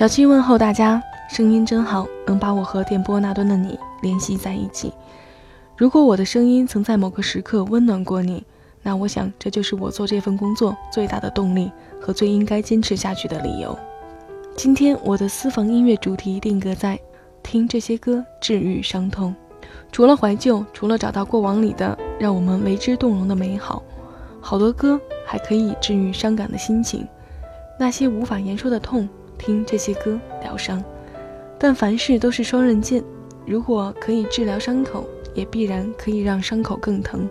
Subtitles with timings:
[0.00, 4.90] 小七问候大家，声音真好，能把我和电波那端的你联系在一起。
[5.76, 8.42] 如果我的声音曾在某个时刻温暖过你，
[8.82, 13.78] 那我想这就是我做这份工作最大的动力和最应该坚持下去的理由。
[14.56, 16.98] 今天我的私房音乐主题定格在
[17.42, 19.34] 听这些歌治愈伤痛。
[19.92, 23.82] 除了怀旧，除了找到过往里的让我们为之动容的美好，
[24.40, 27.06] 好多歌还可以治愈伤感的心情。
[27.78, 29.06] 那些无法言说的痛。
[29.40, 30.84] 听这些歌疗伤，
[31.58, 33.02] 但凡事都是双刃剑。
[33.46, 37.28] 如果可以治疗伤口，也必然可以让伤口更疼。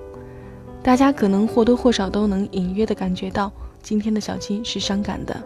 [0.81, 3.51] 大家可能或多或少都能隐约的感觉到，
[3.83, 5.39] 今天的小七是伤感的。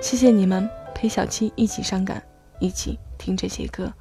[0.00, 2.22] 谢谢你们陪小七一起伤感，
[2.58, 3.92] 一起听这些歌。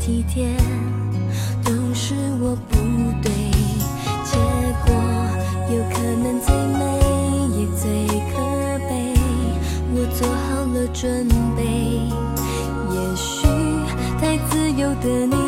[0.00, 0.48] 体贴
[1.62, 2.74] 都是我不
[3.22, 3.30] 对
[4.24, 4.38] 结
[4.86, 4.94] 果
[5.70, 6.80] 有可能最美
[7.54, 8.34] 也最可
[8.88, 8.90] 悲。
[9.92, 11.60] 我做好了准备
[12.94, 13.46] 也许
[14.18, 15.39] 太自由的你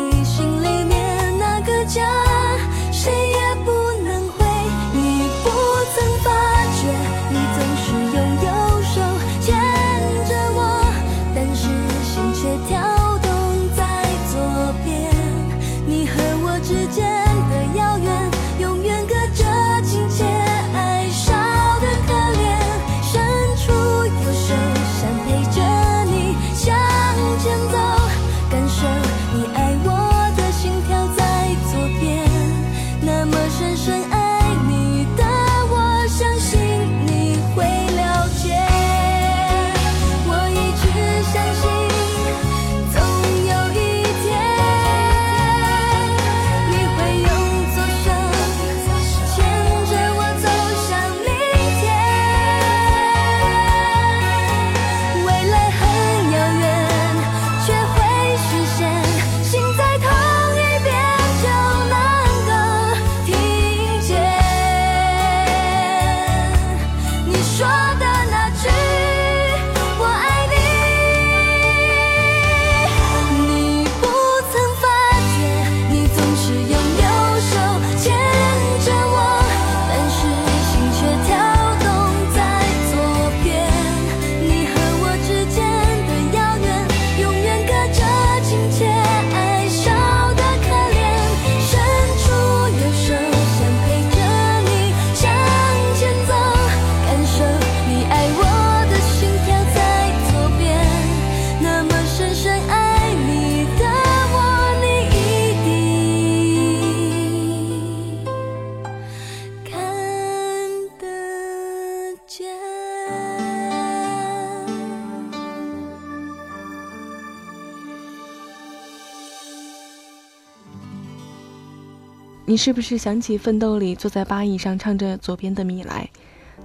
[122.45, 126.09] 你是不是想起《奋斗》里坐在八椅上唱着《左边的米莱》，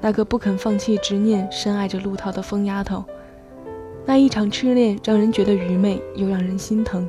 [0.00, 3.04] 那个不肯放弃执念、深爱着陆涛的疯丫头？
[4.04, 7.08] 那一场痴恋让人觉得愚昧，又让人心疼。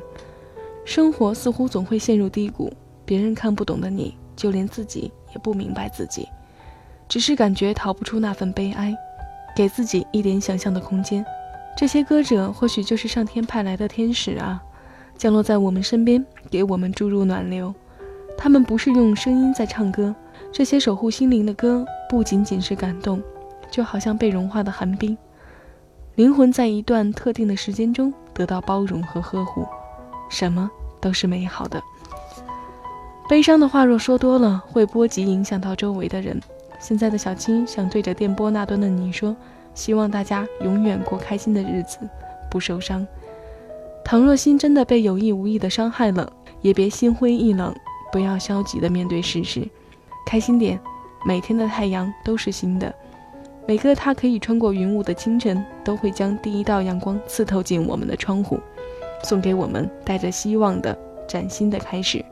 [0.84, 2.72] 生活似乎总会陷入低谷，
[3.04, 6.28] 别人看不懂的你，就连自己也不明白自己，
[7.08, 8.96] 只是感觉逃不出那份悲哀。
[9.56, 11.26] 给自己一点想象的空间。
[11.76, 14.62] 这些歌者或许就是上天派来的天使啊，
[15.18, 17.74] 降落在我们身边，给我们注入暖流。
[18.42, 20.14] 他们不是用声音在唱歌，
[20.50, 23.22] 这些守护心灵的歌不仅仅是感动，
[23.70, 25.16] 就好像被融化的寒冰。
[26.14, 29.66] 灵魂在一段特定的时间中得到包容和呵护，
[30.30, 30.70] 什么
[31.02, 31.82] 都是美好的。
[33.28, 36.40] 悲伤的话若说多了，会波及影响到周围的人。
[36.80, 39.36] 现在的小青想对着电波那端的你说。
[39.72, 41.98] 希望大家永远过开心的日子，
[42.50, 43.06] 不受伤。
[44.04, 47.72] 倘若心真的被有意无意的伤害了，也别心灰意冷，
[48.12, 49.66] 不要消极的面对事实，
[50.26, 50.80] 开心点。
[51.26, 52.94] 每天的太阳都是新的，
[53.68, 58.58] 每个它可以穿过云雾的清晨，都会将第一道阳光刺透进我们的窗户，
[59.22, 60.98] 送给我们带着希望的
[61.28, 62.24] 崭新的开始。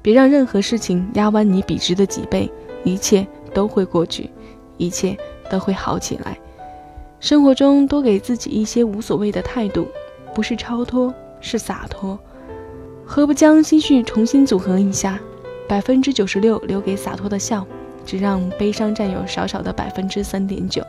[0.00, 2.50] 别让任何事情压弯你笔直的脊背，
[2.82, 4.30] 一切都会过去，
[4.78, 5.14] 一切
[5.50, 6.38] 都会好起来。
[7.20, 9.86] 生活中多给自己一些无所谓的态度，
[10.34, 12.18] 不是超脱，是洒脱。
[13.06, 15.20] 何不将心绪重新组合一下，
[15.68, 17.64] 百分之九十六留给洒脱的笑，
[18.04, 20.82] 只让悲伤占有少少的百分之三点九，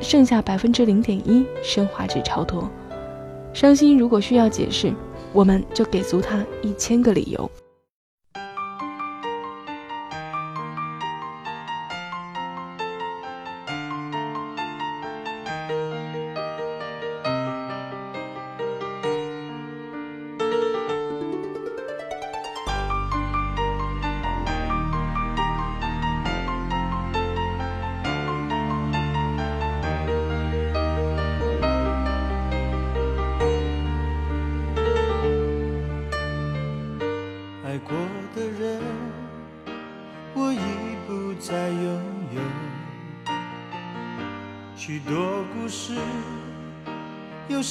[0.00, 2.68] 剩下百分之零点一升华至超脱。
[3.54, 4.92] 伤心如果需要解释，
[5.32, 7.50] 我们就给足他一千个理由。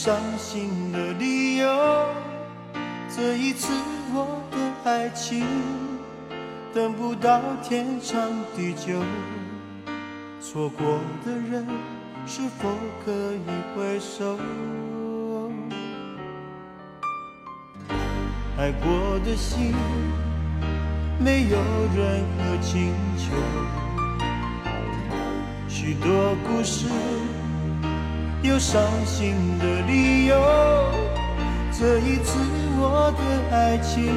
[0.03, 1.67] 伤心的理由，
[3.15, 3.71] 这一次
[4.11, 5.45] 我的爱情
[6.73, 8.19] 等不到天长
[8.57, 8.99] 地久，
[10.41, 11.67] 错过的人
[12.25, 12.71] 是否
[13.05, 13.45] 可以
[13.77, 14.39] 回首？
[18.57, 19.71] 爱过的心
[21.19, 21.59] 没有
[21.95, 23.35] 任何请求，
[25.69, 26.87] 许多故事。
[28.43, 30.35] 有伤心的理由，
[31.71, 32.39] 这一次
[32.75, 34.11] 我的爱情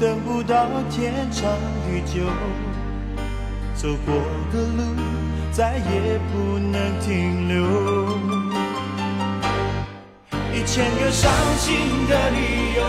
[0.00, 1.52] 等不到天长
[1.84, 2.24] 地久，
[3.74, 4.14] 走过
[4.50, 4.82] 的路
[5.52, 7.54] 再也不能停留。
[10.54, 11.76] 一千个伤心
[12.08, 12.82] 的理由，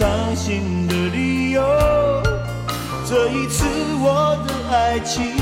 [0.00, 1.62] 伤心的理由。
[3.06, 3.66] 这一次
[3.98, 5.36] 我的爱情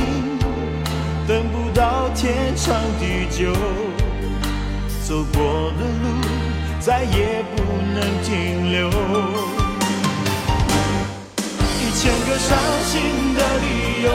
[1.29, 3.53] 等不到天长地久，
[5.07, 6.09] 走过的路
[6.81, 7.63] 再也不
[7.95, 8.89] 能停留。
[11.79, 13.01] 一千个伤心
[13.37, 14.11] 的理由，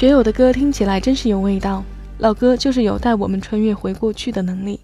[0.00, 1.84] 学友的歌听起来真是有味道，
[2.20, 4.80] 老歌就是有带我们穿越回过去的能力。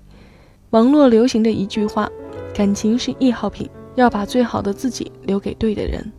[0.73, 2.07] 网络流行的一句话
[2.55, 6.13] ：“感情是易耗品，要把最好的自己留给对的人。”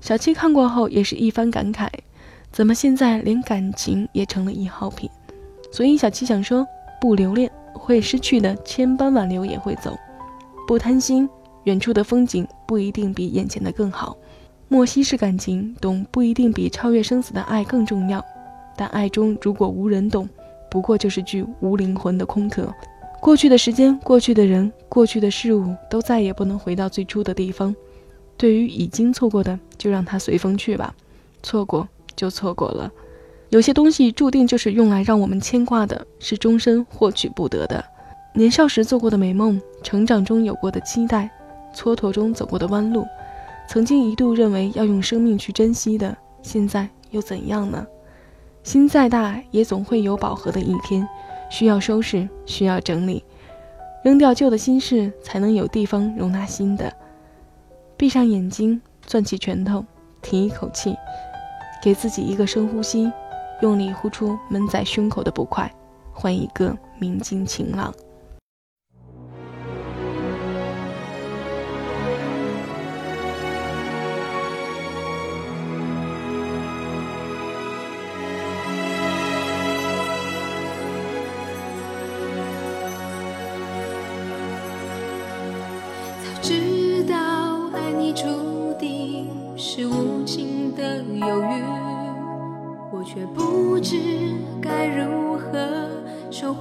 [0.00, 1.88] 小七看过后也是一番感慨：
[2.52, 5.10] 怎么现在连感情也成了易耗品？
[5.72, 6.64] 所以小七想说：
[7.00, 9.90] 不留恋，会失去的千般挽留也会走；
[10.68, 11.28] 不贪心，
[11.64, 14.16] 远处的风景不一定比眼前的更好。
[14.68, 18.24] 莫稀释感情，懂不一定比超越生死的爱更重要。
[18.76, 20.28] 但爱中如果无人懂，
[20.70, 22.72] 不过就是具无灵魂的空壳。
[23.20, 27.74] 过去的时间、过去的人、过去的事物，都再也不能回到最初的地方。
[28.36, 30.94] 对于已经错过的，就让它随风去吧。
[31.42, 32.92] 错过就错过了。
[33.48, 37.82] 有些东西注定就是用来让我们牵挂的，是终身获取不得的。
[38.34, 41.30] 年少时做过的美梦，成长中有过的期待，
[41.74, 43.06] 蹉跎中走过的弯路。
[43.68, 47.86] 曾经一度认为要用生命去珍惜的，现在又怎样呢？
[48.66, 51.08] 心再大，也总会有饱和的一天，
[51.48, 53.24] 需要收拾，需要整理，
[54.02, 56.92] 扔掉旧的心事，才能有地方容纳新的。
[57.96, 59.84] 闭上眼睛，攥起拳头，
[60.20, 60.96] 停一口气，
[61.80, 63.08] 给自己一个深呼吸，
[63.60, 65.72] 用力呼出闷在胸口的不快，
[66.12, 67.94] 换一个明净晴朗。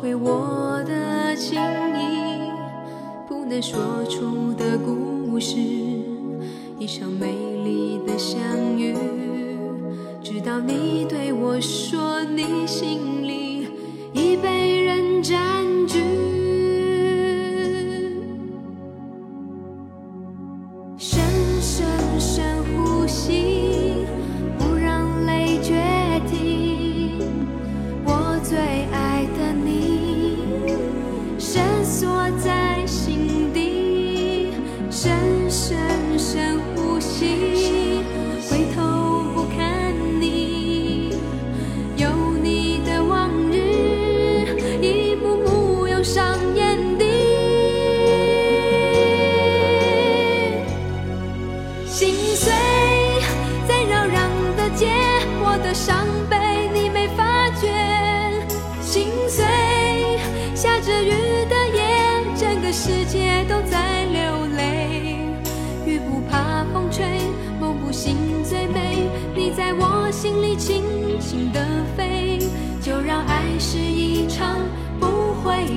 [0.01, 2.51] 回我的情意，
[3.27, 5.55] 不能说出的故事，
[6.77, 7.27] 一场美
[7.63, 8.39] 丽的相
[8.77, 8.95] 遇，
[10.21, 13.24] 直到你对我说你心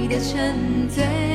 [0.00, 1.27] 你的沉醉，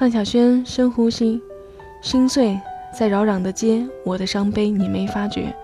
[0.00, 1.38] 范晓萱深呼吸，
[2.00, 2.58] 心碎
[2.90, 5.54] 在扰攘的街，我的伤悲你没发觉。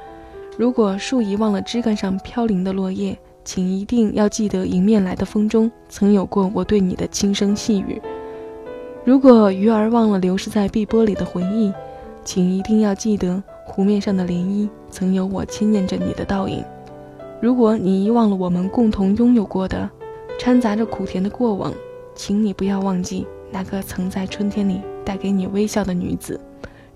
[0.58, 7.98] 如果树遗忘了枝干上飘零的落叶，请一定要记得迎面来的风中曾有过我对你的轻声细语。
[9.06, 11.72] 如果鱼儿忘了流逝在碧波里的回忆，
[12.22, 16.62] 请一定要记得湖面上的涟漪曾有我牵念着你的倒影。
[17.40, 19.88] 如果你遗忘了我们共同拥有过的
[20.38, 21.72] 掺杂着苦甜的过往，
[22.14, 23.26] 请你不要忘记。
[23.50, 26.40] 那个曾在春天里带给你微笑的女子，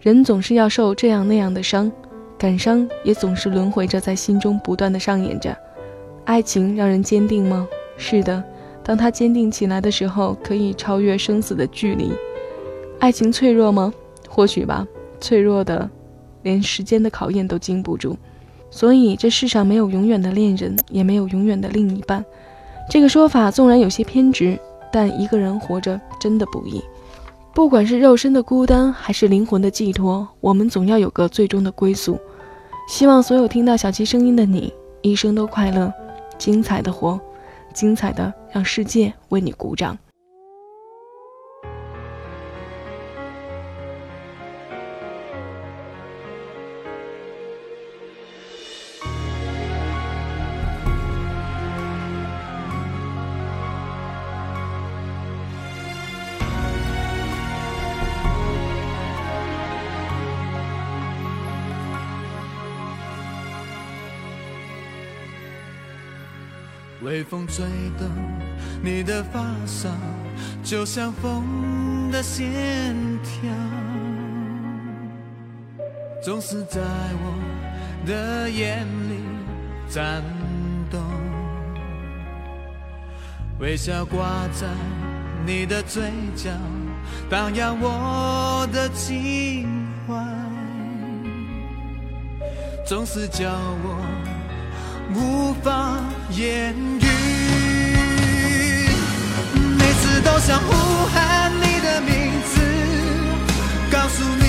[0.00, 1.90] 人总是要受这样那样的伤，
[2.36, 5.56] 感伤也总是轮回着在心中不断的上演着。
[6.24, 7.66] 爱情让人坚定吗？
[7.96, 8.42] 是的，
[8.82, 12.12] 当它坚定起来的时候，可以超越生死的距离。
[12.98, 13.92] 爱情脆弱吗？
[14.28, 14.86] 或许吧，
[15.20, 15.88] 脆弱的，
[16.42, 18.16] 连时间的考验都经不住。
[18.70, 22.24] 所以这世上没有永远的恋人，也没有永远的另一半。
[22.88, 24.58] 这个说法纵然有些偏执。
[24.92, 26.82] 但一个人活着真的不易，
[27.54, 32.18] 不管是肉身的孤单，还是灵魂的寄托，我们总要有个最终的归宿。
[32.88, 34.72] 希望所有听到小七声音的你，
[35.02, 35.92] 一生都快乐，
[36.38, 37.20] 精彩的活，
[37.72, 39.96] 精彩的让世界为你鼓掌。
[67.20, 67.66] 微风吹
[67.98, 68.08] 动
[68.82, 69.90] 你的发梢，
[70.64, 73.52] 就像风的线条，
[76.24, 79.20] 总是在我的眼里
[79.90, 80.22] 颤
[80.90, 80.98] 动。
[83.58, 84.66] 微笑挂在
[85.44, 86.48] 你的嘴角，
[87.28, 89.68] 荡漾我的情
[90.08, 90.14] 怀，
[92.86, 93.50] 总是叫
[93.84, 94.00] 我。
[95.12, 95.98] 无法
[96.30, 97.09] 言语，
[100.24, 100.72] 都想呼
[101.12, 102.12] 喊你的名
[102.52, 102.60] 字，
[103.90, 104.44] 告诉你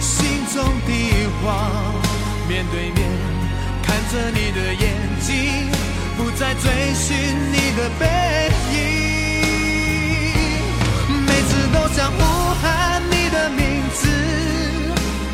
[0.00, 0.90] 心中的
[1.42, 1.44] 话。
[2.48, 3.00] 面对面
[3.82, 4.84] 看着你的眼
[5.20, 5.70] 睛，
[6.16, 7.16] 不再追寻
[7.52, 8.06] 你的背
[8.72, 8.76] 影。
[11.26, 12.18] 每次都想呼
[12.62, 14.08] 喊你的名字，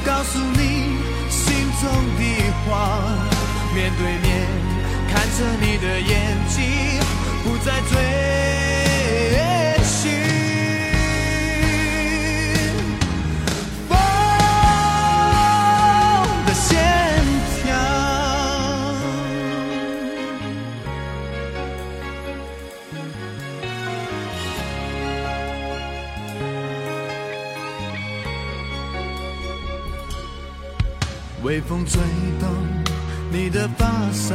[0.04, 0.96] 告诉你
[1.28, 1.82] 心中
[2.18, 2.20] 的
[2.66, 2.70] 话。
[3.74, 4.46] 面对面
[5.08, 6.10] 看着你的眼
[6.48, 6.60] 睛，
[7.42, 7.92] 不再追
[31.52, 32.00] 微风吹
[32.40, 32.48] 动。
[33.30, 34.34] 你的发梢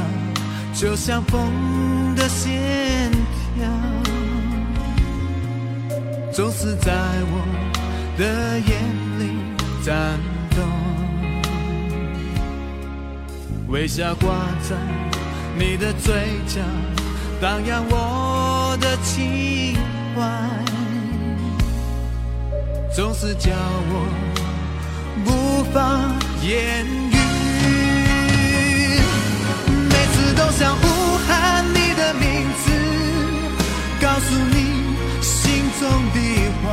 [0.72, 3.12] 就像风的线
[3.56, 3.68] 条，
[6.32, 6.94] 总是在
[7.32, 7.42] 我
[8.20, 8.70] 的眼
[9.18, 9.32] 里
[9.84, 10.20] 颤
[10.52, 10.64] 动。
[13.70, 14.30] 微笑挂
[14.70, 14.76] 在
[15.58, 16.14] 你的嘴
[16.48, 16.62] 角，
[17.42, 19.76] 荡漾我的情
[20.16, 20.22] 怀，
[22.96, 23.50] 总是叫
[23.90, 24.08] 我
[25.74, 25.80] 法
[26.44, 27.16] 言语。
[30.36, 30.84] 都想呼
[31.28, 32.26] 喊你的名
[32.64, 32.66] 字，
[34.00, 34.56] 告诉你
[35.22, 36.18] 心中的
[36.62, 36.66] 话。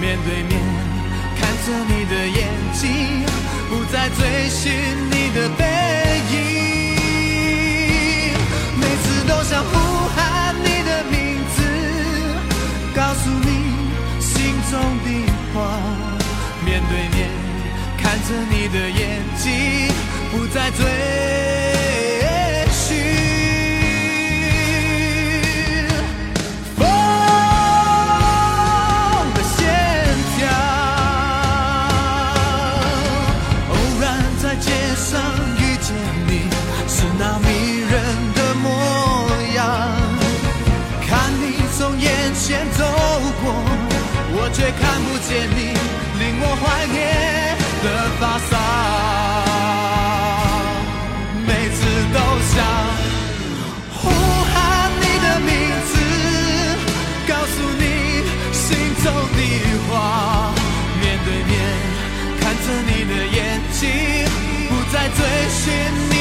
[0.00, 0.52] 面对面
[1.38, 2.38] 看着你的眼
[2.74, 2.84] 睛，
[3.68, 4.60] 不再追寻
[5.10, 5.62] 你的背
[6.32, 6.34] 影。
[8.80, 9.72] 每次都想呼
[10.16, 10.18] 喊
[10.64, 11.14] 你的名
[11.54, 11.58] 字，
[12.94, 13.48] 告诉你
[14.20, 14.32] 心
[14.70, 15.06] 中的
[15.54, 15.54] 话。
[16.64, 17.15] 面对面
[18.28, 19.88] 着你的眼睛，
[20.32, 20.84] 不再追
[22.72, 22.96] 寻
[26.76, 26.84] 风
[29.32, 29.64] 的线
[30.36, 30.48] 条，
[33.70, 34.04] 偶然
[34.42, 35.22] 在街上
[35.60, 35.94] 遇见
[36.26, 36.50] 你，
[36.88, 37.46] 是那迷
[37.78, 37.94] 人
[38.34, 38.66] 的模
[39.54, 39.64] 样，
[41.06, 41.44] 看你
[41.78, 42.82] 从眼前走
[43.40, 43.54] 过，
[44.32, 45.78] 我却看不见你，
[46.18, 46.75] 令我怀。
[65.66, 66.15] 追寻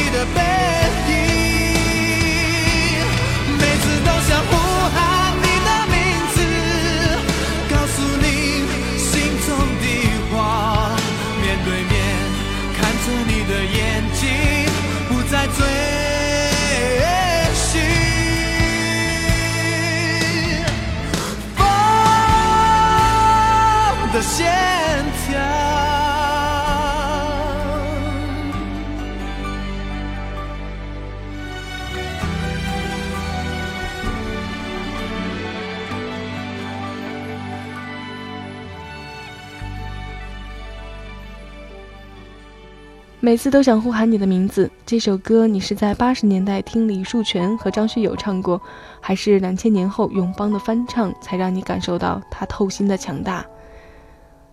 [43.25, 44.69] 每次都想呼喊你的名字。
[44.85, 48.61] 这首歌你是在八十年代听李树泉和张学友唱过，
[49.01, 53.43] 还是两千年后永邦的翻唱，才让你感受到它透心的强大？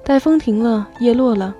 [0.02, 1.54] 待风停了，叶落了，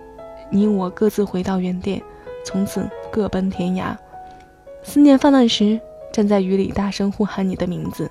[0.51, 2.03] 你我各自回到原点，
[2.47, 3.95] 从此各奔天涯。
[4.83, 5.79] 思念泛滥时，
[6.15, 8.11] 站在雨里大声呼喊你的名字。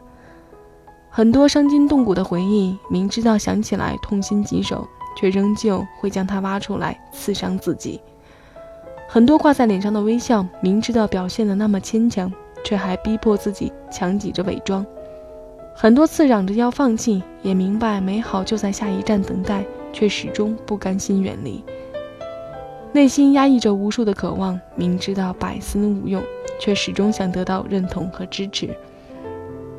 [1.09, 4.87] 很多伤筋动骨的回忆，明知道想起来痛心疾首，
[5.17, 7.99] 却仍旧会将它挖出来刺伤自己。
[9.13, 12.31] 很多挂在脸上的微笑，明知道表现的那么牵强，
[12.63, 14.85] 却还逼迫自己强挤着伪装。
[15.75, 21.61] 很多次嚷着要放弃，也明白美好就在下一站等待，却始终不甘心远离。
[22.93, 26.23] 内心压抑着无数的渴望，明知道百思无用，
[26.57, 28.69] 却始终想得到认同和支持。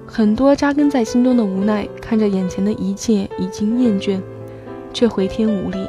[0.07, 4.21] 很多扎根在心中的无奈，看着眼前的一切已经厌倦，
[4.93, 5.89] 却回天无力。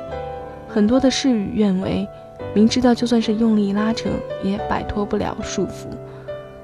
[0.69, 2.07] 很多的事与愿违。
[2.53, 4.09] 明知道就算是用力拉扯，
[4.43, 5.87] 也摆脱不了束缚。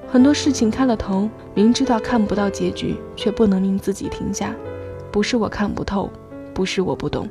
[0.07, 4.55] 很多事情开了头，明知道看不到结局，却不能令自己停下。
[5.11, 6.09] 不是我看不透，
[6.53, 7.27] 不是我不懂，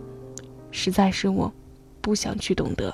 [0.70, 1.52] 实在是我
[2.00, 2.92] 不想去懂得。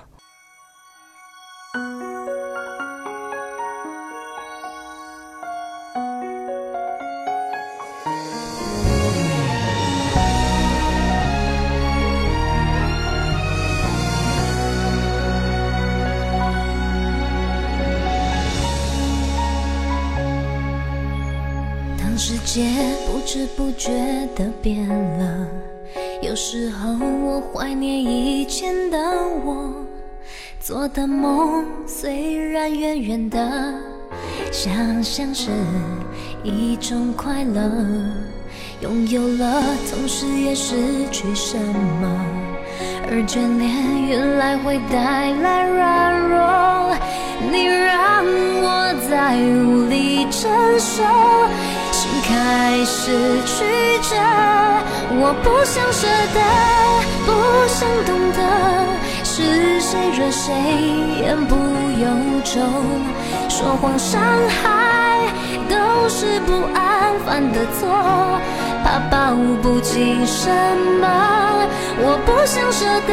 [24.64, 25.46] 变了，
[26.22, 28.98] 有时候我怀念以前的
[29.44, 29.74] 我，
[30.58, 33.38] 做的梦虽然远远的，
[34.50, 35.50] 想象是
[36.42, 37.60] 一种快乐，
[38.80, 40.74] 拥有了，同时也失
[41.10, 41.58] 去什
[42.00, 42.08] 么，
[43.10, 46.96] 而眷恋原来会带来软弱，
[47.52, 50.50] 你让我再无力承
[50.80, 51.04] 受。
[52.26, 53.12] 开始
[53.44, 53.64] 曲
[54.00, 54.16] 折，
[55.20, 56.40] 我不想舍得，
[57.26, 57.28] 不
[57.68, 58.40] 想懂得，
[59.22, 60.52] 是谁惹谁
[61.20, 61.54] 言不
[62.00, 62.08] 由
[62.42, 62.56] 衷，
[63.50, 65.28] 说谎伤害
[65.68, 67.88] 都是不安犯的错，
[68.82, 70.50] 怕抱不紧什
[71.00, 71.06] 么，
[71.98, 73.12] 我不想舍得，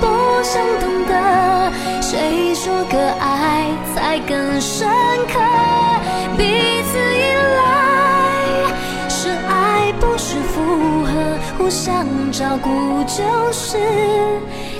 [0.00, 0.06] 不
[0.44, 1.12] 想懂得，
[2.00, 4.88] 谁说个爱才更深
[5.32, 5.40] 刻，
[6.36, 6.44] 彼
[6.92, 7.83] 此依赖。
[10.54, 10.60] 符
[11.04, 11.10] 合，
[11.58, 12.70] 互相照顾
[13.08, 13.76] 就是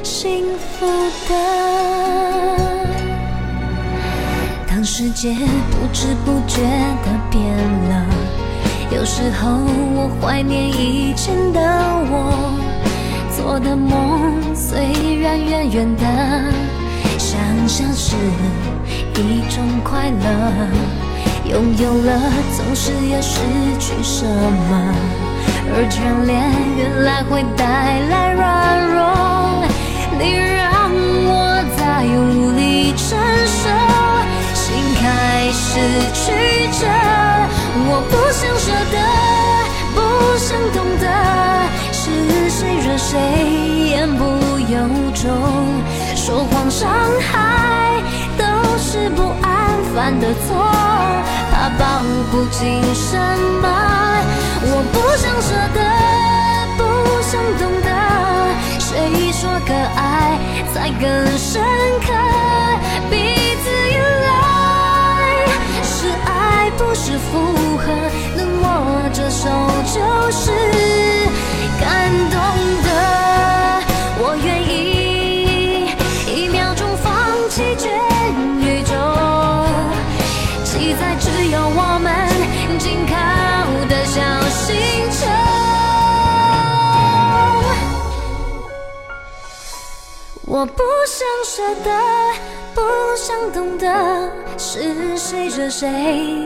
[0.04, 0.86] 幸福
[1.28, 1.34] 的。
[4.68, 6.62] 当世界不知不觉
[7.02, 7.42] 的变
[7.88, 8.06] 了，
[8.92, 9.50] 有时候
[9.96, 11.60] 我怀念以前的
[12.08, 12.54] 我，
[13.36, 16.04] 做的梦虽然远远的，
[17.18, 18.14] 想象是
[19.16, 20.22] 一种快乐。
[21.46, 22.20] 拥有了，
[22.56, 23.40] 总是要失
[23.78, 24.94] 去什么，
[25.76, 26.38] 而眷恋
[26.76, 28.46] 原来会带来软
[28.94, 29.66] 弱，
[30.20, 30.88] 你让
[31.26, 33.18] 我再无力承
[33.50, 33.66] 受，
[34.54, 35.82] 心开始
[36.14, 36.30] 曲
[36.78, 36.86] 折，
[37.90, 38.96] 我不想舍得，
[39.96, 39.98] 不
[40.38, 41.04] 想懂得，
[41.90, 42.00] 是
[42.48, 43.18] 谁惹谁
[43.90, 44.22] 言不
[44.70, 44.78] 由
[45.12, 45.26] 衷，
[46.14, 48.00] 说谎伤害
[48.38, 48.44] 都
[48.78, 50.54] 是不安犯的错。
[51.50, 51.82] 怕抱
[52.30, 53.18] 不紧什
[53.60, 53.66] 么，
[54.76, 55.78] 我不想舍得，
[56.76, 56.82] 不
[57.22, 57.88] 想懂得，
[58.80, 60.36] 谁说可爱
[60.74, 61.02] 才更
[61.38, 61.62] 深
[62.00, 62.06] 刻？
[63.08, 63.14] 彼
[63.62, 64.28] 此依赖，
[65.84, 65.94] 是
[66.26, 67.30] 爱不是附
[67.78, 67.86] 和，
[68.36, 68.66] 能握
[69.12, 69.46] 着手
[69.94, 69.96] 就
[70.32, 70.50] 是
[90.64, 91.90] 我不想舍得，
[92.74, 92.80] 不
[93.14, 93.86] 想懂得，
[94.56, 95.86] 是谁惹谁，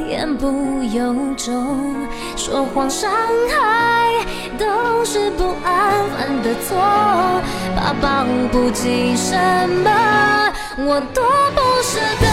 [0.09, 1.95] 言不由衷。
[2.37, 3.13] 说谎伤
[3.49, 4.13] 害，
[4.59, 6.77] 都是不安犯的错，
[7.77, 9.37] 怕抱不紧什
[9.85, 11.23] 么，我多
[11.55, 12.28] 不舍得，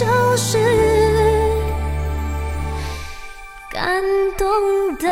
[0.00, 0.06] 就
[0.38, 0.56] 是
[3.70, 4.02] 感
[4.38, 5.06] 动的。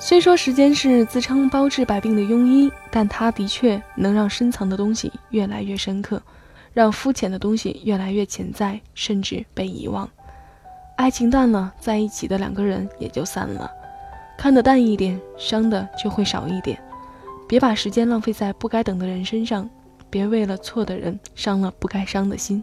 [0.00, 6.22] 虽说时间是自称包治百病的庸医，但它的确能让深藏的东西越来越深刻，
[6.78, 10.08] 让肤浅的东西越来越潜在，甚至被遗忘。
[10.94, 13.68] 爱情淡了，在一起的两个人也就散了。
[14.36, 16.80] 看得淡一点，伤的就会少一点。
[17.48, 19.68] 别把时间浪费在不该等的人身上，
[20.08, 22.62] 别为了错的人伤了不该伤的心。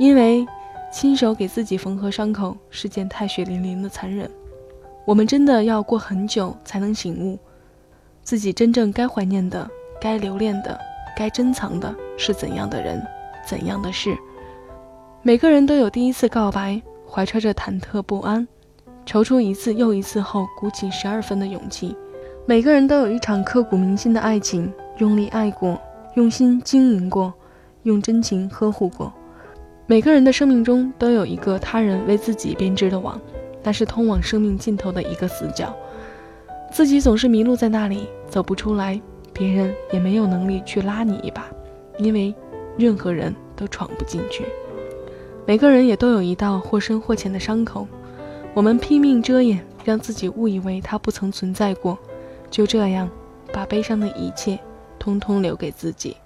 [0.00, 0.44] 因为
[0.92, 4.28] 亲手给自己缝合伤口是件太血淋淋的残忍。
[5.04, 7.38] 我们真的要过很久才能醒悟，
[8.24, 10.76] 自己真正该怀念的、该留恋的、
[11.16, 13.04] 该珍藏的是怎样的人、
[13.44, 14.16] 怎样的事。
[15.22, 16.80] 每个人都有第一次告白，
[17.10, 18.46] 怀揣着忐忑不安，
[19.04, 21.96] 踌躇一次又一次后，鼓起十二分的勇气。
[22.46, 25.76] 每个人都有一场刻骨铭心的爱情，用力爱过，
[26.14, 27.34] 用心经营过，
[27.82, 29.12] 用真情呵护过。
[29.86, 33.20] 每个人的生命中都有一个他人为自己编织的网。
[33.64, 35.72] 那是通往生命尽头的一个死角，
[36.72, 39.00] 自己总是迷路在那里，走不出来，
[39.32, 41.46] 别人也没有能力去拉你一把，
[41.98, 42.34] 因为
[42.76, 44.44] 任何人都闯不进去。
[45.46, 47.86] 每个人也都有一道或深或浅的伤口，
[48.54, 51.98] 我们拼命遮掩，让自己误以为它不曾存在过，
[52.50, 53.10] 就这样
[53.52, 54.58] 把悲伤的一切
[54.98, 56.16] 通通留给自己。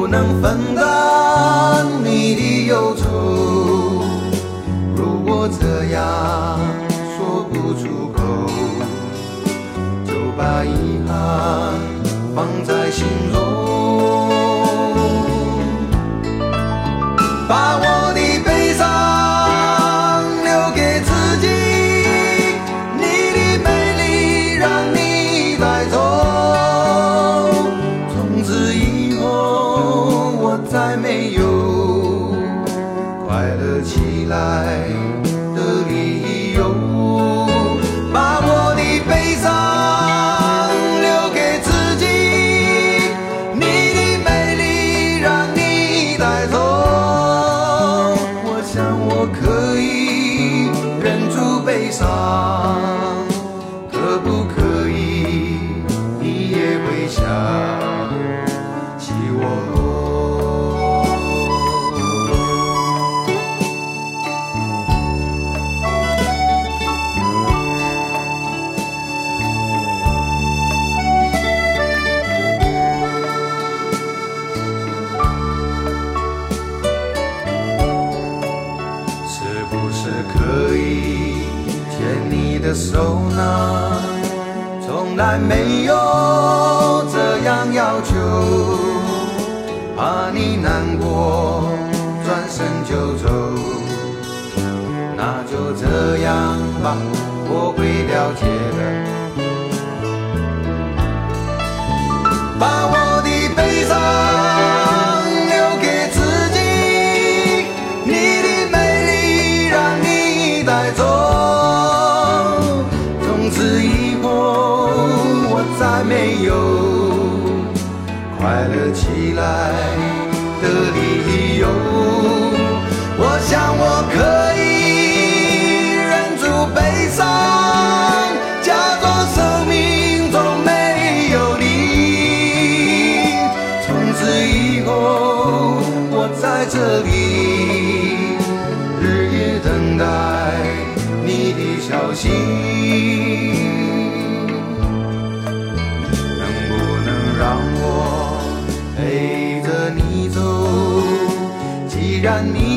[0.00, 3.04] 不能分担你的忧愁。
[4.96, 6.58] 如果这样
[7.18, 8.22] 说不出口，
[10.06, 11.74] 就把遗憾
[12.34, 13.49] 放在心中，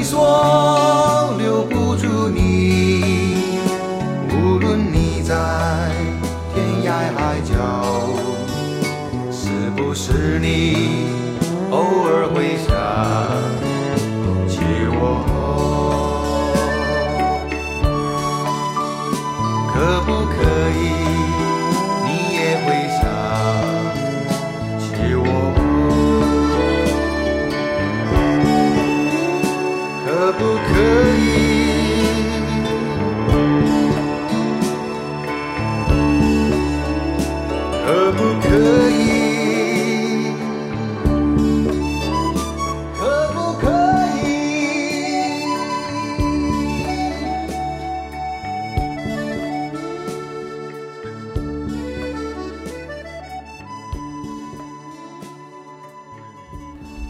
[0.03, 0.82] 说。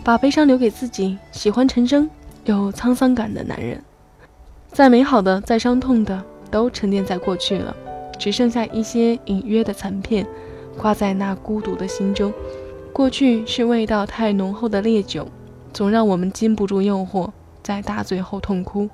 [0.04, 2.10] 把悲伤留给自己，喜欢陈升，
[2.43, 3.82] 有沧桑感的男人。
[4.74, 7.74] 再美好的，再伤痛的，都沉淀在过去了，
[8.20, 10.28] 只剩下一些隐约的残片，
[10.78, 12.34] 挂在那孤独的心中。
[12.91, 15.26] 过去是味道太浓厚的烈酒，
[15.72, 17.30] 总让我们禁不住诱惑，
[17.64, 18.89] 在大醉后痛哭。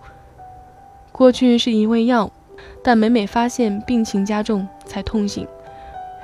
[1.11, 2.31] 过去是一味药，
[2.83, 5.47] 但每每发现病情加重，才痛醒，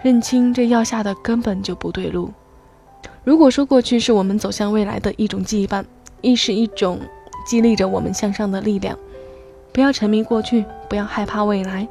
[0.04, 2.32] 认清这药下的根本就不对路。
[3.26, 5.84] 如果说过去是我们走向未来的一种羁绊，
[6.22, 7.00] 亦是一种
[7.46, 8.98] 激励着我们向上的力量。
[9.74, 11.88] 不要沉迷过去，不要害怕未来。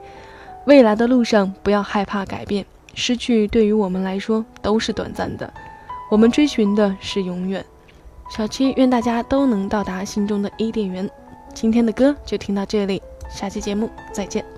[0.64, 2.64] 未来的路上，不要害怕改变。
[2.94, 5.52] 失去对于我们来说都是短暂的，
[6.08, 7.64] 我们追寻的是永远。
[8.30, 11.10] 小七愿大家都能到达心中的伊甸园。
[11.52, 14.53] 今天的歌就听到这里，下期节目再见。